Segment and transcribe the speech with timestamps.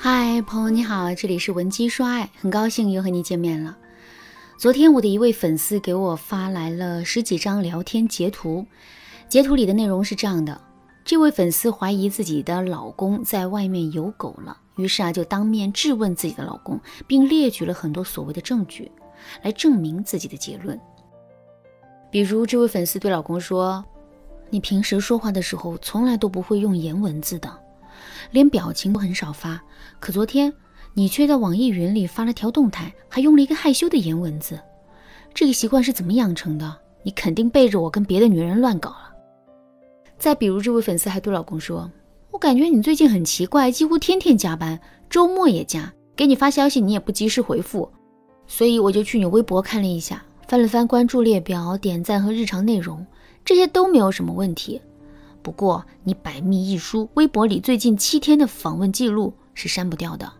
[0.00, 3.76] 嗨，朋友你好，这里是文姬说爱，很高兴又和你见面了。
[4.56, 8.64] 昨天我的一位粉丝给我发来了十几张聊天截图，
[9.28, 10.60] 截图里的内容是这样的：
[11.04, 18.88] 这位粉丝怀疑自己的老公在外面有狗了，于是啊就当面质问自己的老公，并列举了很多所谓的证据
[19.42, 20.80] 来证明自己的结论。
[22.08, 23.84] 比如这位粉丝对老公说
[24.48, 27.52] ：“你平时说话的时候从来都不会用颜文字的。”
[28.30, 29.60] 连表情都很少发，
[30.00, 30.52] 可昨天
[30.94, 34.58] 你却在网易云里发了条动态，还用了一个害羞的颜文字。
[35.34, 36.76] 这个习惯是怎么养成的？
[37.04, 39.12] 你肯定背着我跟别的女人乱搞了。
[40.18, 41.88] 再比如，这位粉丝还对老公说
[42.32, 44.78] ：“我感觉你最近很奇怪，几乎天天加班，
[45.08, 47.88] 周末也加，给你发消息你也不及时回复，
[48.48, 53.06] 所以我就去你微博看了一下，翻了翻关注列表、点赞和日常内容，
[53.44, 54.82] 这些都没有什么问题。”
[55.42, 60.32] 不过，你百密一疏，微博里最近七天的访问记录是删不掉的。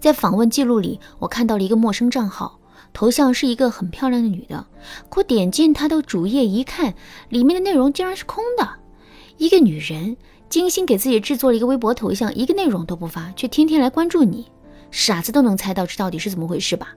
[0.00, 2.58] 在访问记录里，我看到了一个陌生账号，
[2.92, 4.66] 头像是一个很漂亮的女的。
[5.08, 6.94] 可点进她的主页一看，
[7.28, 8.68] 里面的内容竟然是空的。
[9.36, 10.16] 一个女人
[10.48, 14.50] 精心给自己制作了一个微博头像，一个内容都不发，却天天来关注你，
[14.90, 16.96] 傻子都能猜到这到底是怎么回事吧？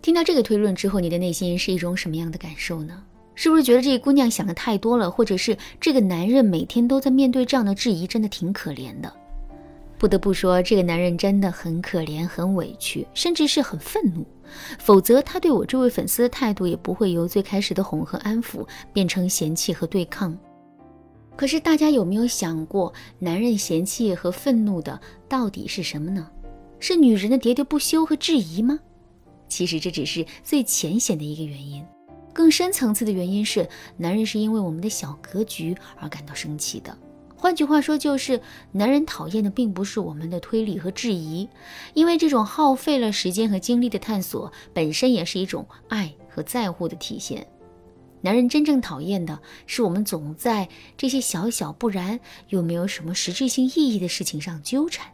[0.00, 3.04] 听到这个推论之后，你的内心是一种什么样的感受呢？
[3.34, 9.12] 是不是觉得这姑娘想的太多了，或者是这个男人每天都在面对这样的质疑，真的挺可怜的？
[9.98, 14.26] 不得不说，这个男人真的很可怜、很委屈，甚至是很愤怒。
[14.78, 20.36] 否则，他对我这位粉丝的态度也不会由最开始的哄和安抚变成嫌弃和对抗。
[21.36, 26.28] 可是，大家有没有想过，男人嫌弃和愤怒的到底是什么呢？
[26.80, 28.78] 是女人的喋喋不休和质疑吗？
[29.48, 31.82] 其实，这只是最浅显的一个原因。
[32.32, 36.96] 更深层次的原因是，男人是因为我们的小格局而感到生气的。
[37.36, 41.48] 换句话说，就是男人讨厌的并不是我们的推理和质疑，
[41.92, 47.46] 因为这种耗费了时间和精力的探索本身也是一种爱和在乎的体现。
[48.20, 55.12] 男人真正讨厌的是我们总在这些小小不然又没有什么实质性意义的事情上纠缠。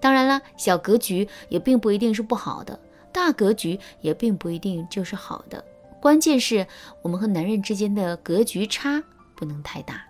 [0.00, 2.78] 当然了，小格局也并不一定是不好的，
[3.12, 5.64] 大格局也并不一定就是好的。
[6.04, 6.66] 关键是
[7.00, 9.02] 我们和男人之间的格局差
[9.34, 10.04] 不能太大。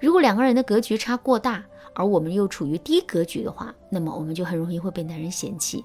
[0.00, 1.62] 如果两个人的格局差过大，
[1.94, 5.84] 而我们又处于低格局的话，那么我们就很容易会被男人嫌弃。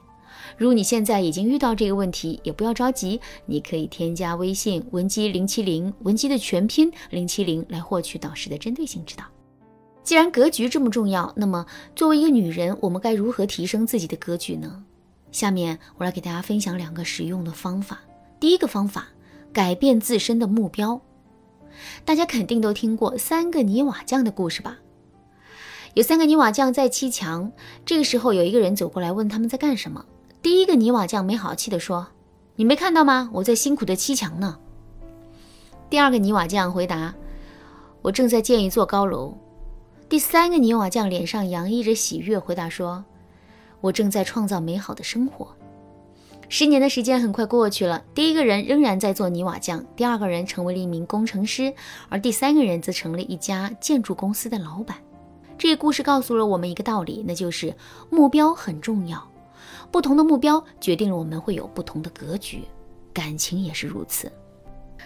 [0.57, 9.25] 如果你现在已经遇到这个问题，也不要着急，你可以添加微信文姬零七零，文姬的全拼零七零，来获取导师的针对性指导。
[10.01, 14.81] 既然格局这么重要，那么作为一个女人，我们该如何提升自己的格局呢？
[15.29, 17.99] 下面我来给大家分享两个实用的方法。
[18.39, 19.09] 第一个方法。
[19.55, 20.99] 改变自身的目标，
[22.03, 24.79] 大家肯定都听过三个泥瓦匠的故事吧？
[25.93, 27.53] 有三个泥瓦匠在砌墙，
[27.85, 30.05] 这个时候有一个人走过来问他们在干什么。
[30.41, 32.05] 第一个泥瓦匠没好气地说
[32.57, 33.29] ：“你没看到吗？
[33.31, 34.59] 我在辛苦的砌墙呢。”
[35.89, 37.15] 第二个泥瓦匠回答
[38.03, 39.37] ：“我正在建一座高楼。”
[40.09, 43.05] 第三个泥瓦匠脸上洋溢着喜悦，回答说
[43.79, 45.47] ：“我正在创造美好的生活。”
[46.47, 51.73] 十年的时间很快过去了，第一个人仍然在做泥瓦匠，第二个人成为了一名工程师，
[52.07, 54.97] 而第三个人则成了一家建筑公司的老板。
[55.57, 57.73] 这个故事告诉了我们一个道理，那就是
[58.09, 59.27] 目标很重要，
[59.91, 62.61] 不同的目标决定了我们会有不同的格局，
[63.13, 64.31] 感情也是如此。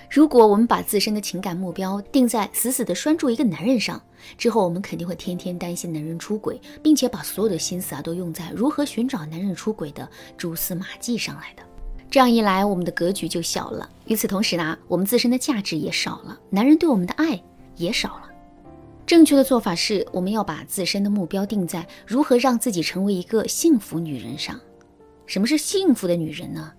[0.10, 4.02] 如果我们把自身的情感目标定在死死地拴住一个男人上，
[4.38, 10.08] 之后我们肯定会天天担心男人出轨，并且把所有的心思啊都用在如何寻找男人出轨的
[10.38, 11.64] 蛛丝马迹上来的。
[12.10, 13.88] 这样一来，我们的格局就小了。
[14.06, 17.40] 与此同时呢，我们自身的价值也少了，男人对我们的爱
[17.76, 18.30] 也少了。
[19.06, 24.60] 正确的做法是，我们要把自身的目标定在如何让自己成为一个幸福女人上。
[25.28, 26.74] 什么是幸福的女人呢？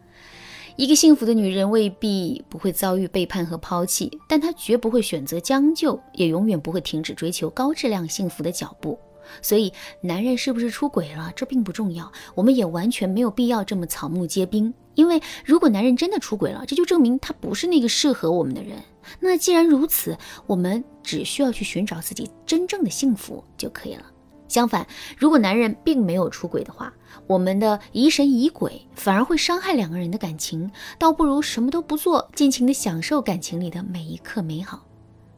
[0.80, 8.98] 一个幸福的女人未必不会遭遇背叛和抛弃，但她绝不会选择将就，也永远不会停止追求高质量幸福的脚步。
[9.42, 9.70] 所以，
[10.00, 14.72] 男人是不是出轨了，这并不重要，我们也完全没有必要这么草木皆兵。
[14.94, 18.78] 因为如果男人真的出轨了，这就证明他不是那个适合我们的人。
[19.20, 20.16] 那既然如此，
[20.46, 24.06] 我们只需要去寻找自己真正的幸福就可以了。
[24.50, 24.84] 相反，
[25.16, 26.92] 如果男人并没有出轨的话，
[27.28, 30.68] 我们的疑神疑鬼反而会伤害两个人的感情，
[30.98, 34.84] 倒不如什么都不做，尽情的享受感情里的每一刻美好。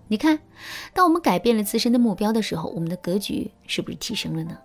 [0.08, 0.38] 你看，
[0.94, 4.56] 当我们改变了自身的目标的时候，我们的格局是不是提升了呢？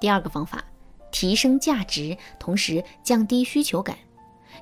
[0.00, 0.64] 第二个方法，
[1.12, 3.96] 提升价值，同时降低需求感。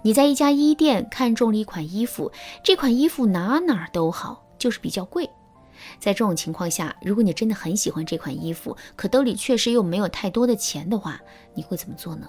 [0.03, 2.31] 你在一家衣店看中了一款衣服，
[2.63, 5.31] 这款衣服哪哪都好，就是比较贵。
[5.99, 11.21] 在这种情况下，如果你真的很喜欢这款衣服，可兜里确实又没有太多的钱的话，
[11.55, 12.29] 你会怎么做呢？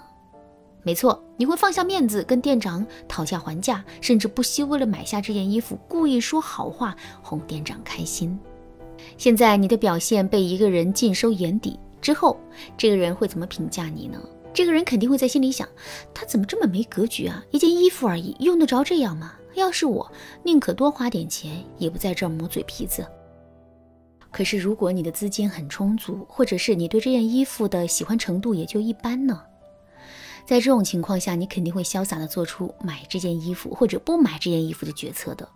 [0.82, 8.38] 没错，你会放下面子跟店长讨价还价，甚至不惜为了买下这件衣服，故意说好话哄店长开心。
[9.16, 12.38] 现在你的表现被一个人尽收眼底之后，
[12.76, 14.20] 这个人会怎么评价你呢？
[14.52, 15.66] 这个人肯定会在心里想：
[16.12, 17.42] 他怎么这么没格局啊？
[17.50, 19.32] 一件衣服而已，用得着这样吗？
[19.54, 20.12] 要是我，
[20.42, 23.06] 宁可多花点钱，也不在这儿磨嘴皮子。
[24.34, 29.40] 可是，如果你的资金很充足，或者是你对这件衣服的喜欢程度也就一般呢？
[30.44, 35.48] 在这种情况下，你肯定会潇洒地做出买这件衣服或者不买这件衣服的决策的。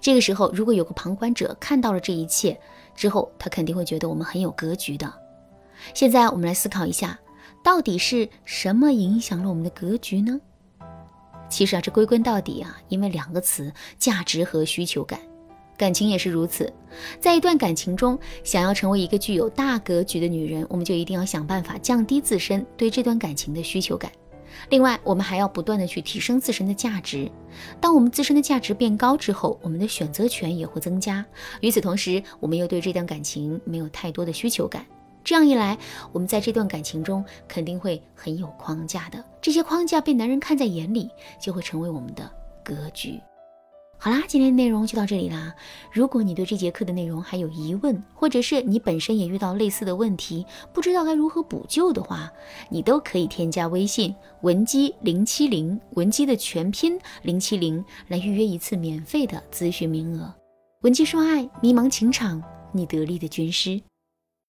[0.00, 2.58] 这个时候，如果有个旁观者看到了这一切
[2.96, 5.12] 之后，他肯定会觉得我们很有格局的。
[5.92, 7.18] 现在，我们来思考一下，
[7.62, 10.40] 到底是什么影响了我们的格局呢？
[11.50, 15.20] 其实啊，这归根到底啊，因为两个词：价值和需求感。
[15.76, 16.72] 感情也是如此，
[17.20, 24.10] 在一段感情中，想要成为一个具有大格局的女人，我们就一定要想办法降低自身对这段感情的需求感。
[24.68, 27.28] 另外，我们还要不断的去提升自身的价值。
[27.80, 31.26] 当我们自身的价值变高之后，我们的选择权也会增加。
[31.60, 34.86] 与此同时，我们又对这段感情没有太多的需求感。
[35.24, 35.76] 这样一来，
[36.12, 39.24] 我们在这段感情中肯定会很有框架的。
[39.42, 41.10] 这些框架被男人看在眼里，
[41.40, 42.30] 就会成为我们的
[42.62, 43.18] 格局。
[43.96, 45.54] 好啦，今天的内容就到这里啦。
[45.90, 50.44] 如果你对这节课的内容还有疑问，或者是你本身也遇到类似的问题，
[50.74, 52.30] 不知道该如何补救的话，
[52.68, 60.34] 你都可以添加微信文姬零七零，文姬的全拼零七零，来预约一次免费的咨询名额。
[60.82, 62.42] 文姬说爱，迷茫情场，
[62.72, 63.80] 你得力的军师。